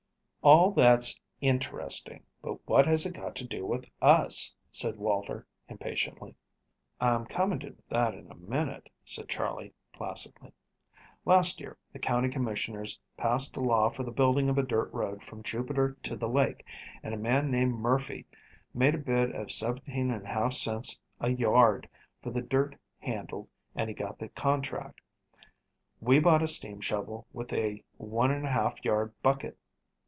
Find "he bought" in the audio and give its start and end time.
26.09-26.41